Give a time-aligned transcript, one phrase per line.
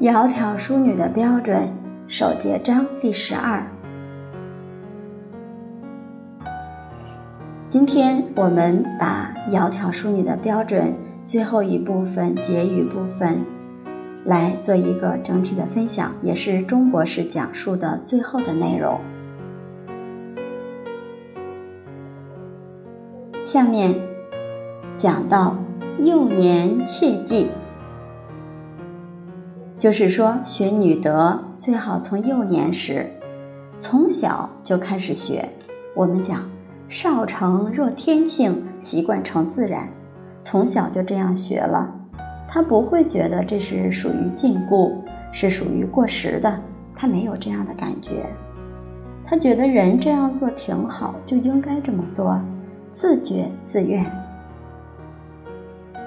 [0.00, 1.68] 窈窕淑女的标准，
[2.06, 3.66] 首节章第十二。
[7.66, 13.44] 今天我们把窈窕淑女的标准最后一部分结语部分
[14.24, 19.00] 来做一个整体的分享，也是钟博士讲述的最后的内容。
[23.42, 23.96] 下面
[24.94, 25.56] 讲到
[25.98, 27.48] 幼年切记。
[29.78, 33.08] 就是说，学女德最好从幼年时，
[33.78, 35.48] 从小就开始学。
[35.94, 36.50] 我们讲
[36.90, 39.88] “少成若天性，习惯成自然”，
[40.42, 41.94] 从小就这样学了，
[42.48, 44.92] 他不会觉得这是属于禁锢，
[45.30, 46.60] 是属于过时的，
[46.92, 48.26] 他没有这样的感觉。
[49.24, 52.40] 他觉得人这样做挺好，就应该这么做，
[52.90, 54.04] 自觉自愿。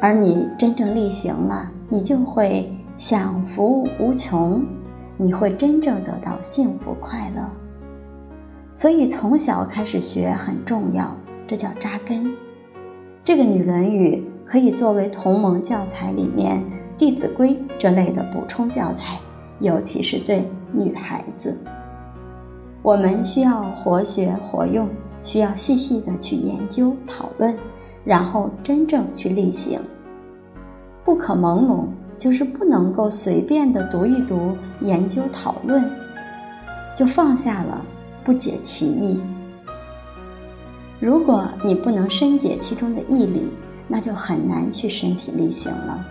[0.01, 2.69] 而你真正力行了，你就会。
[3.01, 4.63] 享福无穷，
[5.17, 7.41] 你会真正得到幸福快乐。
[8.71, 12.31] 所以从小开始学很重要，这叫扎根。
[13.25, 16.57] 这个《女论语》可以作为同盟教材里面
[16.95, 19.19] 《弟子规》这类的补充教材，
[19.59, 21.57] 尤其是对女孩子。
[22.83, 24.87] 我们需要活学活用，
[25.23, 27.57] 需要细细的去研究讨论，
[28.05, 29.79] 然后真正去力行，
[31.03, 31.85] 不可朦胧。
[32.21, 35.83] 就是不能够随便的读一读、研究讨论，
[36.95, 37.83] 就放下了，
[38.23, 39.19] 不解其意。
[40.99, 43.51] 如果你不能深解其中的义理，
[43.87, 46.05] 那就很难去身体力行了。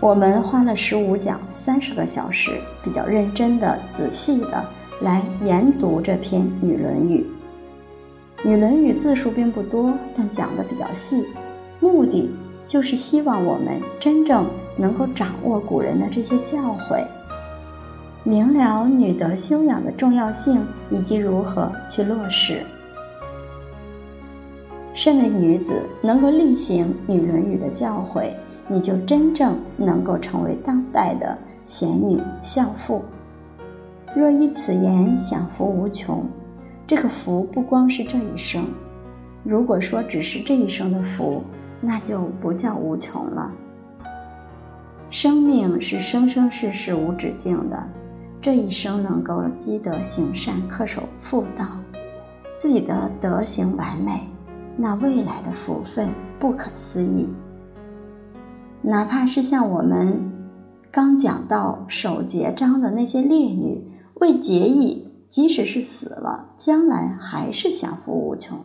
[0.00, 4.64] 我们花了十五讲三十个小时，比较认真的、仔细的
[5.02, 7.24] 来研读这篇《女论语》。
[8.48, 11.24] 《女论语》字数并不多，但讲的比较细，
[11.78, 12.28] 目的。
[12.74, 17.06] 就是希望我们真正能够掌握古人的这些教诲，
[18.24, 22.66] 明了女德修养的重要性以及如何去落实。
[24.92, 28.32] 身为女子，能够力行《女论语》的教诲，
[28.66, 33.04] 你就真正能够成为当代的贤女孝妇。
[34.16, 36.26] 若依此言，享福无穷。
[36.88, 38.64] 这个福不光是这一生，
[39.44, 41.40] 如果说只是这一生的福。
[41.84, 43.52] 那就不叫无穷了。
[45.10, 47.80] 生命是生生世世无止境的，
[48.40, 51.66] 这一生能够积德行善、恪守妇道，
[52.56, 54.28] 自己的德行完美，
[54.76, 56.08] 那未来的福分
[56.38, 57.28] 不可思议。
[58.82, 60.32] 哪怕是像我们
[60.90, 68.58] 刚讲到守节章的那些烈女，为节义，即使是死了，将来还是享福无穷。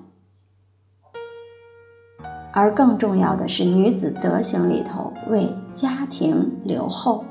[2.51, 7.23] 而更重要的是，女子德行里头为家庭留后。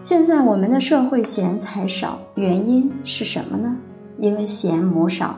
[0.00, 3.76] 现在我们的社会贤才少，原因是什么呢？
[4.16, 5.36] 因为贤母少，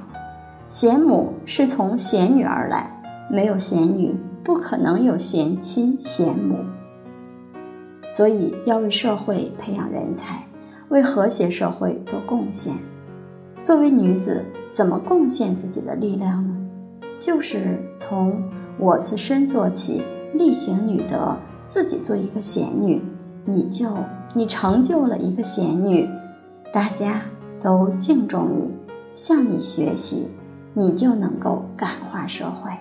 [0.69, 2.91] 贤母是从贤女而来，
[3.31, 4.15] 没有贤女，
[4.45, 6.59] 不可能有贤妻贤母。
[8.07, 10.45] 所以要为社会培养人才，
[10.91, 12.75] 为和谐社会做贡献。
[13.63, 16.55] 作为女子，怎么贡献自己的力量呢？
[17.21, 18.43] 就是从
[18.79, 23.03] 我自身做起，力行女德，自己做一个贤女，
[23.45, 23.91] 你就
[24.35, 26.09] 你成就了一个贤女，
[26.73, 27.21] 大家
[27.61, 28.75] 都敬重你，
[29.13, 30.31] 向你学习，
[30.73, 32.73] 你就能够感化社会。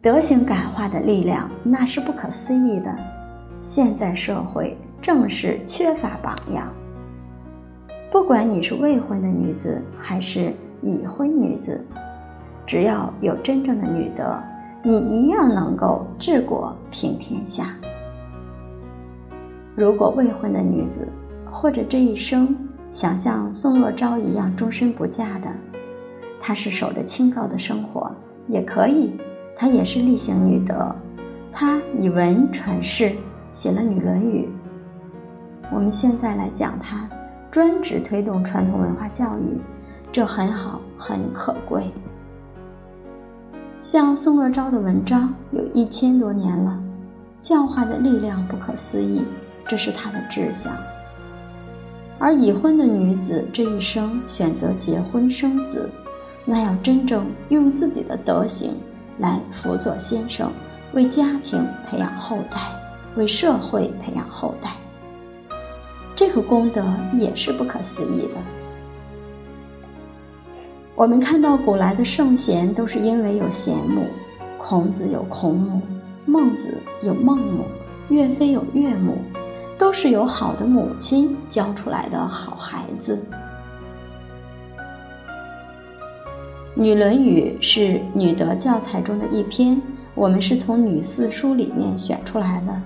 [0.00, 2.96] 德行感化的力量，那是不可思议的。
[3.58, 6.72] 现在社会正是缺乏榜样。
[8.12, 10.54] 不管你是未婚的女子，还是。
[10.82, 11.82] 已婚女子，
[12.66, 14.36] 只要有真正的女德，
[14.82, 17.66] 你一样能够治国平天下。
[19.74, 21.08] 如果未婚的女子，
[21.50, 22.54] 或者这一生
[22.90, 25.48] 想像宋若昭一样终身不嫁的，
[26.40, 28.10] 她是守着清高的生活，
[28.48, 29.14] 也可以，
[29.56, 30.94] 她也是例行女德，
[31.52, 33.12] 她以文传世，
[33.52, 34.48] 写了《女论语》。
[35.72, 37.08] 我们现在来讲她，
[37.50, 39.60] 专职推动传统文化教育。
[40.12, 41.90] 这很好，很可贵。
[43.80, 46.78] 像宋若昭的文章有一千多年了，
[47.40, 49.24] 教化的力量不可思议，
[49.66, 50.70] 这是他的志向。
[52.18, 55.90] 而已婚的女子这一生选择结婚生子，
[56.44, 58.74] 那要真正用自己的德行
[59.18, 60.52] 来辅佐先生，
[60.92, 62.60] 为家庭培养后代，
[63.16, 64.72] 为社会培养后代，
[66.14, 68.61] 这个功德也是不可思议的。
[70.94, 74.04] 我们看到古来的圣贤都是因为有贤母，
[74.58, 75.80] 孔子有孔母，
[76.26, 77.64] 孟子有孟母，
[78.10, 79.16] 岳飞有岳母，
[79.78, 83.18] 都是有好的母亲教出来的好孩子。
[86.80, 89.80] 《女论语》是女德教材中的一篇，
[90.14, 92.82] 我们是从女四书里面选出来的。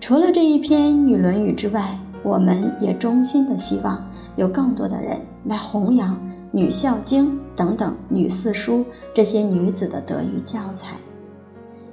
[0.00, 4.02] 除了这一篇《女论语》之外，我们也衷心的希望
[4.36, 6.14] 有更多的人来弘扬
[6.50, 8.84] 《女孝经》等等女四书
[9.14, 10.96] 这些女子的德育教材，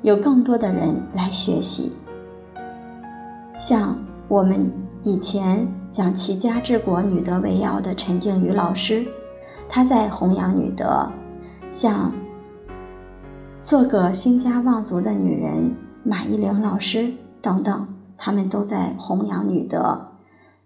[0.02, 1.94] 有更多的人来学习。
[3.58, 3.98] 像
[4.28, 4.72] 我们
[5.04, 9.06] 以前讲齐家治国、女德为要的陈静瑜老师。
[9.68, 11.08] 她在弘扬女德，
[11.70, 12.12] 像
[13.62, 15.72] 做个兴家旺族的女人
[16.04, 17.88] 马一玲老师等等，
[18.18, 20.00] 他们都在弘扬女德，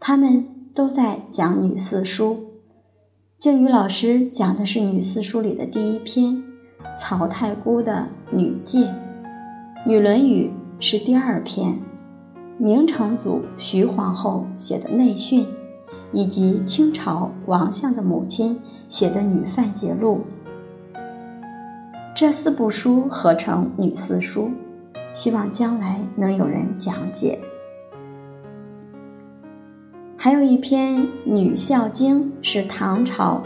[0.05, 0.45] 他们
[0.75, 2.37] 都在讲女四书。
[3.39, 6.43] 静宇老师讲的是女四书里的第一篇，
[6.93, 8.89] 曹太姑的女诫；
[9.87, 11.79] 女论语是第二篇，
[12.57, 15.47] 明成祖徐皇后写的内训。
[16.11, 20.21] 以及清朝王相的母亲写的《女范节录》，
[22.15, 24.51] 这四部书合成《女四书》，
[25.11, 27.39] 希望将来能有人讲解。
[30.23, 33.43] 还有一篇《女孝经》，是唐朝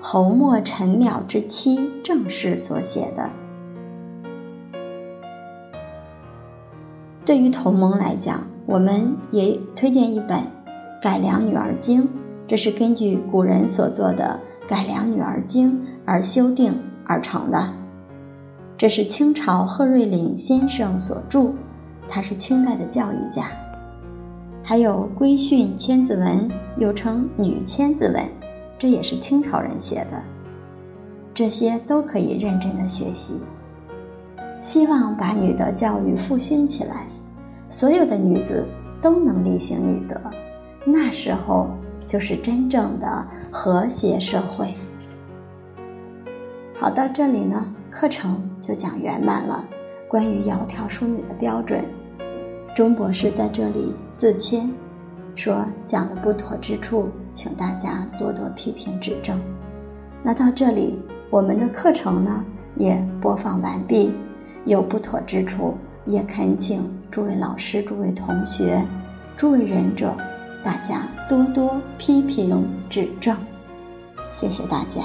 [0.00, 3.28] 侯莫陈邈之妻郑氏所写的。
[7.26, 10.40] 对于同盟来讲，我们也推荐一本。
[11.02, 12.08] 改良女儿经，
[12.46, 16.72] 这是根据古人所做的改良女儿经而修订
[17.04, 17.74] 而成的。
[18.78, 21.50] 这是清朝贺瑞麟先生所著，
[22.08, 23.50] 他是清代的教育家。
[24.68, 28.22] 还有《规训千字文》，又称《女千字文》，
[28.78, 30.22] 这也是清朝人写的。
[31.32, 33.40] 这些都可以认真的学习。
[34.60, 37.06] 希望把女德教育复兴起来，
[37.70, 38.68] 所有的女子
[39.00, 40.20] 都能力行女德。
[40.84, 41.68] 那时候
[42.04, 44.74] 就是真正的和谐社会。
[46.74, 49.64] 好，到这里呢，课程就讲圆满了。
[50.08, 51.82] 关于窈窕淑女的标准，
[52.78, 54.70] 钟博士在这里自谦，
[55.34, 59.36] 说讲的不妥之处，请大家多多批评指正。
[60.22, 60.96] 那到这里，
[61.28, 62.44] 我们的课程呢
[62.76, 64.12] 也播放完毕，
[64.64, 65.74] 有不妥之处，
[66.06, 68.80] 也恳请诸位老师、诸位同学、
[69.36, 70.14] 诸位仁者。
[70.62, 73.36] 大家多多批评指正，
[74.30, 75.02] 谢谢大家。